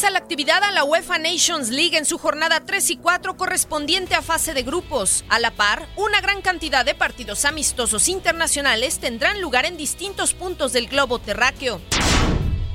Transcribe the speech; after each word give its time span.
Regresa 0.00 0.18
la 0.18 0.24
actividad 0.24 0.64
a 0.64 0.70
la 0.70 0.82
UEFA 0.82 1.18
Nations 1.18 1.68
League 1.68 1.94
en 1.94 2.06
su 2.06 2.16
jornada 2.16 2.60
3 2.64 2.88
y 2.88 2.96
4 2.96 3.36
correspondiente 3.36 4.14
a 4.14 4.22
fase 4.22 4.54
de 4.54 4.62
grupos. 4.62 5.24
A 5.28 5.38
la 5.38 5.50
par, 5.50 5.90
una 5.96 6.22
gran 6.22 6.40
cantidad 6.40 6.86
de 6.86 6.94
partidos 6.94 7.44
amistosos 7.44 8.08
internacionales 8.08 8.98
tendrán 8.98 9.42
lugar 9.42 9.66
en 9.66 9.76
distintos 9.76 10.32
puntos 10.32 10.72
del 10.72 10.86
globo 10.86 11.18
terráqueo. 11.18 11.82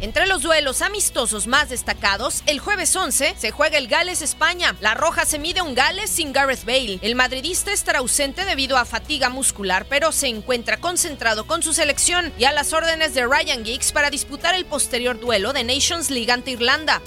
Entre 0.00 0.26
los 0.26 0.40
duelos 0.40 0.80
amistosos 0.80 1.46
más 1.46 1.68
destacados, 1.68 2.42
el 2.46 2.58
jueves 2.58 2.96
11 2.96 3.34
se 3.36 3.50
juega 3.50 3.76
el 3.76 3.86
Gales-España. 3.86 4.74
La 4.80 4.94
Roja 4.94 5.26
se 5.26 5.38
mide 5.38 5.60
un 5.60 5.74
Gales 5.74 6.08
sin 6.08 6.32
Gareth 6.32 6.64
Bale. 6.64 6.98
El 7.02 7.14
madridista 7.14 7.70
estará 7.70 7.98
ausente 7.98 8.46
debido 8.46 8.78
a 8.78 8.86
fatiga 8.86 9.28
muscular, 9.28 9.84
pero 9.90 10.10
se 10.10 10.28
encuentra 10.28 10.78
concentrado 10.78 11.46
con 11.46 11.62
su 11.62 11.74
selección 11.74 12.32
y 12.38 12.44
a 12.44 12.52
las 12.52 12.72
órdenes 12.72 13.12
de 13.12 13.26
Ryan 13.26 13.62
Giggs 13.62 13.92
para 13.92 14.08
disputar 14.08 14.54
el 14.54 14.64
posterior 14.64 15.20
duelo 15.20 15.52
de 15.52 15.64
Nations 15.64 16.08
League 16.08 16.32
ante 16.32 16.52
Irlanda. 16.52 17.02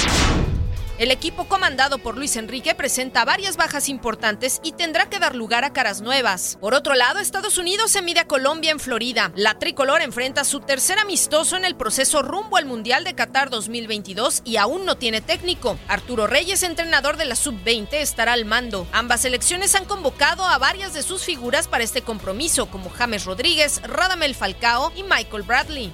El 0.99 1.09
equipo 1.09 1.45
comandado 1.45 1.97
por 1.97 2.15
Luis 2.15 2.35
Enrique 2.35 2.75
presenta 2.75 3.25
varias 3.25 3.57
bajas 3.57 3.89
importantes 3.89 4.61
y 4.63 4.73
tendrá 4.73 5.09
que 5.09 5.17
dar 5.17 5.35
lugar 5.35 5.63
a 5.63 5.73
caras 5.73 6.01
nuevas. 6.01 6.59
Por 6.61 6.75
otro 6.75 6.93
lado, 6.93 7.17
Estados 7.17 7.57
Unidos 7.57 7.89
se 7.89 8.03
mide 8.03 8.19
a 8.19 8.27
Colombia 8.27 8.69
en 8.69 8.79
Florida. 8.79 9.31
La 9.35 9.57
tricolor 9.57 10.03
enfrenta 10.03 10.43
su 10.43 10.59
tercer 10.59 10.99
amistoso 10.99 11.57
en 11.57 11.65
el 11.65 11.75
proceso 11.75 12.21
rumbo 12.21 12.57
al 12.57 12.67
Mundial 12.67 13.03
de 13.03 13.15
Qatar 13.15 13.49
2022 13.49 14.43
y 14.45 14.57
aún 14.57 14.85
no 14.85 14.95
tiene 14.95 15.21
técnico. 15.21 15.79
Arturo 15.87 16.27
Reyes, 16.27 16.61
entrenador 16.61 17.17
de 17.17 17.25
la 17.25 17.35
Sub-20, 17.35 17.93
estará 17.93 18.33
al 18.33 18.45
mando. 18.45 18.85
Ambas 18.91 19.21
selecciones 19.21 19.73
han 19.73 19.85
convocado 19.85 20.45
a 20.45 20.59
varias 20.59 20.93
de 20.93 21.01
sus 21.01 21.23
figuras 21.23 21.67
para 21.67 21.83
este 21.83 22.03
compromiso, 22.03 22.67
como 22.67 22.91
James 22.91 23.25
Rodríguez, 23.25 23.81
Radamel 23.81 24.35
Falcao 24.35 24.93
y 24.95 25.01
Michael 25.01 25.41
Bradley. 25.41 25.91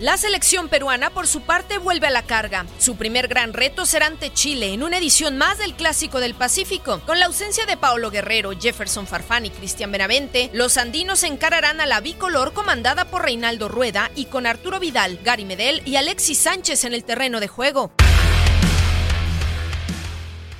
La 0.00 0.16
selección 0.16 0.68
peruana, 0.68 1.10
por 1.10 1.26
su 1.26 1.42
parte, 1.42 1.78
vuelve 1.78 2.08
a 2.08 2.10
la 2.10 2.22
carga. 2.22 2.66
Su 2.78 2.96
primer 2.96 3.28
gran 3.28 3.52
reto 3.52 3.86
será 3.86 4.06
ante 4.06 4.32
Chile 4.32 4.72
en 4.72 4.82
una 4.82 4.98
edición 4.98 5.38
más 5.38 5.58
del 5.58 5.74
Clásico 5.74 6.18
del 6.18 6.34
Pacífico. 6.34 7.00
Con 7.06 7.20
la 7.20 7.26
ausencia 7.26 7.66
de 7.66 7.76
Paulo 7.76 8.10
Guerrero, 8.10 8.50
Jefferson 8.58 9.06
Farfán 9.06 9.46
y 9.46 9.50
Cristian 9.50 9.92
Benavente, 9.92 10.50
los 10.52 10.76
andinos 10.76 11.22
encararán 11.22 11.80
a 11.80 11.86
la 11.86 12.00
bicolor 12.00 12.52
comandada 12.52 13.04
por 13.04 13.22
Reinaldo 13.22 13.68
Rueda 13.68 14.10
y 14.16 14.24
con 14.24 14.46
Arturo 14.46 14.80
Vidal, 14.80 15.20
Gary 15.22 15.44
Medel 15.44 15.82
y 15.84 15.96
Alexis 15.96 16.38
Sánchez 16.38 16.84
en 16.84 16.94
el 16.94 17.04
terreno 17.04 17.38
de 17.38 17.48
juego. 17.48 17.92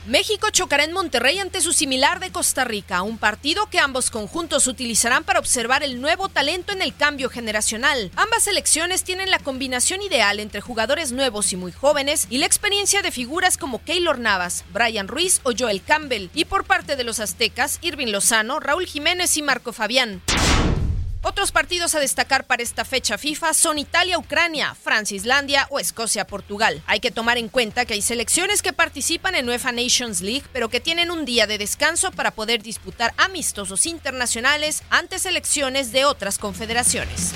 México 0.07 0.51
chocará 0.51 0.83
en 0.83 0.93
Monterrey 0.93 1.39
ante 1.39 1.61
su 1.61 1.73
similar 1.73 2.19
de 2.19 2.33
Costa 2.33 2.65
Rica, 2.65 3.03
un 3.03 3.19
partido 3.19 3.71
que 3.71 3.79
ambos 3.79 4.11
conjuntos 4.11 4.67
utilizarán 4.67 5.23
para 5.23 5.39
observar 5.39 5.85
el 5.85 6.01
nuevo 6.01 6.29
talento 6.29 6.73
en 6.73 6.83
el 6.83 6.97
cambio 6.97 7.31
generacional. 7.31 8.11
Ambas 8.17 8.43
selecciones 8.43 9.05
tienen 9.05 9.31
la 9.31 9.39
combinación 9.39 10.03
ideal 10.03 10.41
entre 10.41 10.61
jugadores 10.61 11.13
nuevos 11.13 11.53
y 11.53 11.57
muy 11.57 11.71
jóvenes 11.71 12.27
y 12.31 12.39
la 12.39 12.47
experiencia 12.47 13.01
de 13.01 13.13
figuras 13.13 13.57
como 13.57 13.85
Keylor 13.85 14.19
Navas, 14.19 14.65
Brian 14.73 15.07
Ruiz 15.07 15.41
o 15.45 15.53
Joel 15.57 15.83
Campbell, 15.85 16.31
y 16.35 16.47
por 16.47 16.65
parte 16.65 16.97
de 16.97 17.05
los 17.05 17.21
aztecas, 17.21 17.79
Irving 17.81 18.09
Lozano, 18.09 18.59
Raúl 18.59 18.87
Jiménez 18.87 19.37
y 19.37 19.43
Marco 19.43 19.73
Fabián. 19.73 20.21
Otros 21.25 21.53
partidos 21.53 21.95
a 21.95 22.01
destacar 22.01 22.47
para 22.47 22.65
esta 22.65 22.85
fecha 22.85 23.17
FIFA 23.17 23.55
son 23.55 23.79
Italia-Ucrania, 23.79 24.75
Francia-Islandia 24.75 25.69
o 25.71 25.79
Escocia-Portugal. 25.79 26.83
Hay 26.89 26.99
que 26.99 27.13
tomar 27.13 27.39
en 27.39 27.49
cuenta 27.49 27.85
que 27.85 27.95
hay 27.95 28.03
selecciones 28.03 28.61
que 28.61 28.73
participan 28.73 29.37
en 29.37 29.49
UEFA 29.49 29.71
Nations 29.71 30.21
League, 30.21 30.43
pero 30.53 30.69
que 30.69 30.81
tienen 30.81 31.13
un 31.13 31.25
día 31.25 31.47
de 31.47 31.59
descanso 31.59 32.11
para 32.11 32.33
poder 32.33 32.61
disputar 32.61 33.15
amistosos 33.19 33.87
internacionales 33.87 34.83
ante 34.91 35.21
selecciones 35.21 35.93
de 35.93 36.05
otras 36.07 36.39
confederaciones. 36.39 37.31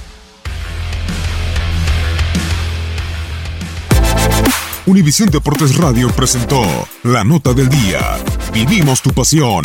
Univisión 4.86 5.28
Deportes 5.30 5.76
Radio 5.76 6.10
presentó 6.10 6.64
La 7.04 7.22
Nota 7.22 7.52
del 7.52 7.68
Día. 7.68 8.18
Vivimos 8.52 9.00
tu 9.00 9.10
pasión. 9.10 9.64